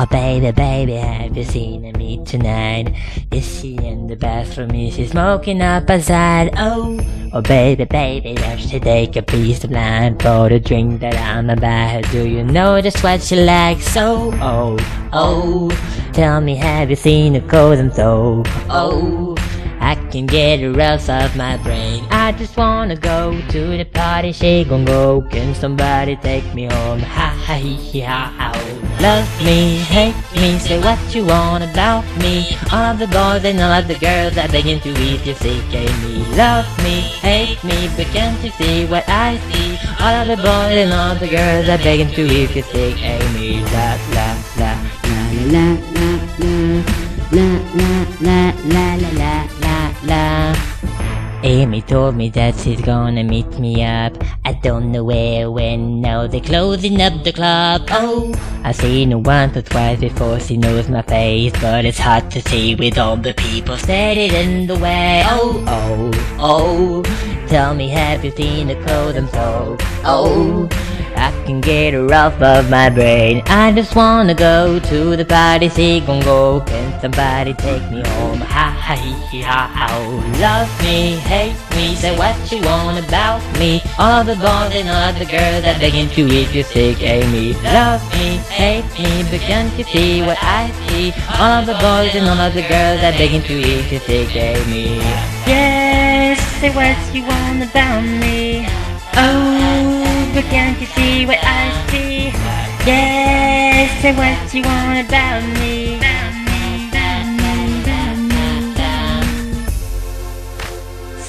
Oh 0.00 0.06
baby, 0.06 0.52
baby, 0.52 0.92
have 0.92 1.36
you 1.36 1.42
seen 1.42 1.90
me 1.98 2.24
tonight? 2.24 2.94
Is 3.32 3.60
she 3.60 3.74
in 3.74 4.06
the 4.06 4.14
bathroom? 4.14 4.70
Is 4.70 4.94
she 4.94 5.08
smoking 5.08 5.60
up 5.60 5.90
outside? 5.90 6.54
Oh, 6.56 7.00
oh 7.32 7.42
baby, 7.42 7.84
baby, 7.84 8.34
does 8.34 8.60
she 8.60 8.78
take 8.78 9.16
a 9.16 9.22
piece 9.22 9.64
of 9.64 9.72
land 9.72 10.22
for 10.22 10.50
the 10.50 10.60
drink 10.60 11.00
that 11.00 11.16
I'm 11.16 11.50
about? 11.50 12.08
Do 12.12 12.28
you 12.28 12.44
know 12.44 12.80
just 12.80 13.02
what 13.02 13.20
she 13.20 13.42
likes? 13.42 13.88
So, 13.88 14.30
oh, 14.34 14.76
oh, 15.12 15.68
tell 16.12 16.40
me, 16.42 16.54
have 16.54 16.90
you 16.90 16.96
seen 16.96 17.34
her 17.34 17.48
clothes 17.48 17.80
and 17.80 17.92
so? 17.92 18.44
Oh, 18.70 19.34
I 19.80 19.96
can 20.12 20.26
get 20.26 20.60
her 20.60 20.80
else 20.80 21.08
off 21.08 21.34
my 21.34 21.56
brain. 21.56 22.06
I 22.12 22.30
just 22.38 22.56
wanna 22.56 22.94
go 22.94 23.32
to 23.48 23.76
the 23.76 23.84
party, 23.84 24.30
she 24.30 24.62
gon' 24.62 24.84
go. 24.84 25.22
Can 25.22 25.56
somebody 25.56 26.14
take 26.14 26.54
me 26.54 26.66
home? 26.66 27.00
Ha 27.00 27.34
ha 27.44 27.58
ha 27.58 28.32
ha. 28.38 28.57
Love 29.00 29.28
me, 29.44 29.76
hate 29.76 30.14
me, 30.34 30.58
say 30.58 30.80
what 30.80 30.98
you 31.14 31.24
want 31.24 31.62
about 31.64 32.04
me. 32.18 32.56
All 32.72 32.92
of 32.92 32.98
the 32.98 33.06
boys 33.06 33.44
and 33.44 33.60
all 33.60 33.72
of 33.72 33.86
the 33.86 33.94
girls 33.94 34.36
are 34.36 34.48
begging 34.48 34.80
to 34.80 34.90
eat 34.90 35.24
your 35.24 35.36
seek 35.36 35.72
Amy. 35.72 36.24
Love 36.36 36.66
me, 36.82 37.00
hate 37.22 37.62
me, 37.62 37.88
but 37.96 38.06
can't 38.06 38.42
you 38.42 38.50
see 38.50 38.86
what 38.86 39.08
I 39.08 39.38
see? 39.50 39.78
All 40.00 40.14
of 40.22 40.26
the 40.28 40.36
boys 40.36 40.76
and 40.82 40.92
all 40.92 41.14
the 41.14 41.28
girls 41.28 41.68
are 41.68 41.78
begging 41.78 42.10
to 42.14 42.22
eat 42.22 42.54
your 42.54 42.64
seek 42.64 42.98
Amy. 43.02 43.60
La 43.72 43.96
la 44.14 44.28
la 44.58 44.72
la 45.04 45.22
la 45.52 45.66
la 45.94 46.17
Amy 51.68 51.82
told 51.82 52.16
me 52.16 52.30
that 52.30 52.54
she's 52.54 52.80
gonna 52.80 53.22
meet 53.22 53.58
me 53.58 53.84
up. 53.84 54.16
I 54.46 54.54
don't 54.54 54.90
know 54.90 55.04
where, 55.04 55.50
when, 55.50 56.00
now 56.00 56.26
they're 56.26 56.40
closing 56.40 57.02
up 57.02 57.22
the 57.24 57.30
club. 57.30 57.82
Oh, 57.90 58.32
I've 58.64 58.74
seen 58.74 59.10
her 59.10 59.18
once 59.18 59.54
or 59.54 59.60
twice 59.60 60.00
before 60.00 60.40
she 60.40 60.56
knows 60.56 60.88
my 60.88 61.02
face, 61.02 61.52
but 61.60 61.84
it's 61.84 61.98
hard 61.98 62.30
to 62.30 62.40
see 62.40 62.74
with 62.74 62.96
all 62.96 63.18
the 63.18 63.34
people 63.34 63.76
standing 63.76 64.32
in 64.32 64.66
the 64.66 64.78
way. 64.78 65.22
Oh, 65.26 65.62
oh, 65.68 66.10
oh, 66.38 67.02
oh. 67.02 67.47
Tell 67.48 67.74
me, 67.74 67.88
have 67.88 68.24
you 68.24 68.30
seen 68.30 68.68
the 68.68 68.76
clothes 68.84 69.16
and 69.16 69.28
so? 69.30 69.76
Oh, 70.04 70.68
I 71.16 71.32
can 71.46 71.60
get 71.60 71.94
her 71.94 72.12
off 72.12 72.40
of 72.40 72.70
my 72.70 72.90
brain. 72.90 73.42
I 73.46 73.72
just 73.72 73.96
wanna 73.96 74.34
go 74.34 74.78
to 74.78 75.16
the 75.16 75.24
party, 75.24 75.68
she 75.68 76.00
gon' 76.00 76.20
go. 76.20 76.60
Can 76.66 77.00
somebody 77.00 77.54
take 77.54 77.90
me 77.90 78.02
home? 78.06 78.40
Hee 78.88 79.12
hee 79.30 79.42
ha 79.42 79.68
ha. 79.68 79.86
Love 80.40 80.70
me, 80.82 81.16
hate 81.28 81.56
me, 81.76 81.94
say 81.94 82.16
what 82.16 82.36
you 82.50 82.58
want 82.62 82.98
about 83.04 83.42
me. 83.58 83.82
All 83.98 84.24
the 84.24 84.34
boys 84.36 84.72
and 84.80 84.88
all 84.88 85.12
the 85.12 85.26
girls 85.26 85.64
are 85.66 85.78
begging 85.78 86.08
to 86.16 86.22
eat 86.22 86.54
your 86.54 86.64
sick 86.64 87.02
eh, 87.02 87.20
Amy. 87.20 87.52
Love 87.64 88.02
me, 88.14 88.38
hate 88.48 88.88
me, 88.98 89.24
but 89.30 89.40
can't 89.40 89.72
you 89.76 89.84
see 89.84 90.22
what 90.22 90.38
I 90.40 90.70
see? 90.88 91.12
All 91.38 91.60
the 91.66 91.74
boys 91.74 92.14
and 92.14 92.28
all 92.28 92.50
the 92.50 92.62
girls 92.62 93.02
are 93.04 93.16
begging 93.20 93.42
to 93.42 93.54
eat 93.58 93.92
your 93.92 94.00
sick 94.00 94.34
eh, 94.34 94.56
Amy. 94.56 94.96
Yes, 95.44 95.77
say 96.60 96.74
what 96.74 97.14
you 97.14 97.22
want 97.22 97.62
about 97.62 98.02
me. 98.02 98.66
Oh, 99.14 100.30
but 100.34 100.44
can't 100.44 100.80
you 100.80 100.86
see 100.86 101.24
what 101.24 101.38
I 101.40 101.86
see? 101.88 102.32
Yes, 102.84 104.02
say 104.02 104.12
what 104.12 104.52
you 104.52 104.62
want 104.62 105.06
about 105.06 105.42
me. 105.60 106.00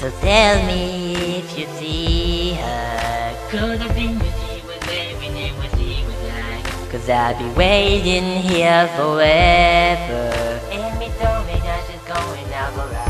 So 0.00 0.10
tell 0.22 0.66
me 0.66 1.14
if 1.38 1.58
you 1.58 1.66
see 1.78 2.54
her. 2.54 3.36
Cause 3.50 3.80
I 3.80 3.88
think 3.88 4.22
you 4.24 4.30
see 4.30 4.60
what 4.66 4.80
baby 4.86 5.28
never 5.28 5.76
see 5.76 6.02
what 6.04 6.16
I. 6.32 6.90
Cause 6.90 7.08
I'll 7.08 7.38
be 7.38 7.54
waiting 7.54 8.42
here 8.42 8.88
forever. 8.96 10.60
Amy 10.72 11.12
told 11.20 11.46
me 11.46 11.60
that 11.60 11.84
she's 11.86 12.02
going 12.02 12.52
out 12.54 12.72
alright. 12.78 13.09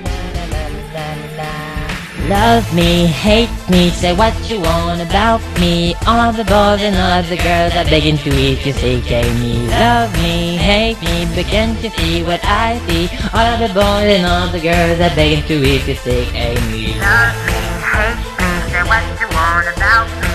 Love 2.31 2.73
me, 2.73 3.07
hate 3.07 3.51
me, 3.69 3.89
say 3.89 4.15
what 4.15 4.33
you 4.49 4.61
want 4.61 5.01
about 5.01 5.41
me. 5.59 5.93
All 6.07 6.17
of 6.17 6.37
the 6.37 6.45
boys 6.45 6.79
and 6.79 6.95
all 6.95 7.21
the 7.23 7.35
girls 7.35 7.75
are 7.75 7.83
begging 7.83 8.17
to 8.19 8.29
eat 8.29 8.65
you, 8.65 8.71
seek 8.71 9.11
Amy. 9.11 9.67
Love 9.67 10.13
me, 10.23 10.55
hate 10.55 10.95
me, 11.01 11.27
but 11.35 11.43
can't 11.51 11.75
you 11.83 11.89
see 11.89 12.23
what 12.23 12.39
I 12.45 12.79
see? 12.87 13.09
All 13.35 13.43
of 13.43 13.59
the 13.59 13.67
boys 13.75 14.15
and 14.15 14.25
all 14.25 14.47
the 14.47 14.61
girls 14.61 15.01
are 15.01 15.13
begging 15.13 15.43
to 15.43 15.55
eat 15.59 15.85
you, 15.85 15.95
seek 15.95 16.33
Amy. 16.33 16.95
Love 17.03 17.35
me, 17.51 17.59
hate 17.91 18.23
me, 18.39 18.49
say 18.71 18.83
what 18.87 19.03
you 19.19 19.27
want 19.35 19.67
about 19.75 20.07
me. 20.23 20.31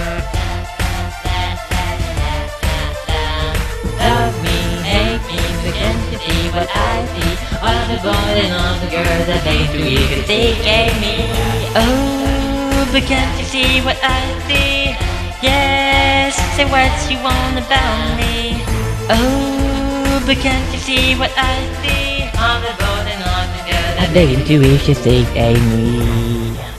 Love 4.04 4.36
me, 4.44 4.58
hate 4.84 5.24
me, 5.32 5.40
but 5.64 5.72
can't 5.72 6.12
you 6.12 6.18
see 6.20 6.44
what 6.52 6.68
I 6.68 7.08
see? 7.16 7.32
All 7.64 7.72
of 7.72 7.88
the 7.88 7.98
boys 8.04 8.36
and 8.44 8.52
all 8.52 8.76
the 8.84 8.90
girls 8.92 9.28
are 9.32 9.42
begging 9.48 9.72
to 9.72 9.80
eat 9.80 10.10
you, 10.12 10.22
seek 10.28 10.60
Amy. 10.60 11.45
Oh, 11.78 12.88
but 12.90 13.02
can't 13.02 13.38
you 13.38 13.44
see 13.44 13.80
what 13.82 13.98
I 14.02 14.22
see? 14.48 14.96
Yes, 15.44 16.34
say 16.56 16.64
what 16.64 16.90
you 17.10 17.18
want 17.22 17.58
about 17.58 18.16
me. 18.16 18.56
Oh, 19.12 20.22
but 20.24 20.38
can't 20.38 20.72
you 20.72 20.78
see 20.78 21.14
what 21.16 21.32
I 21.36 21.60
see? 21.84 22.24
All 22.40 22.60
the 22.64 22.72
boys 22.80 23.06
and 23.12 23.20
all 23.28 23.44
the 23.52 23.62
girls 23.68 24.08
are 24.08 24.14
begging 24.14 24.44
to 24.46 24.54
eat 24.66 24.88
you, 24.88 24.94
seek 24.94 25.28
Amy. 25.36 26.75